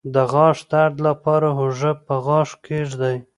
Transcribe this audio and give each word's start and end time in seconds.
د 0.13 0.15
غاښ 0.31 0.57
درد 0.71 0.95
لپاره 1.07 1.47
هوږه 1.57 1.91
په 2.05 2.15
غاښ 2.25 2.49
کیږدئ 2.65 3.17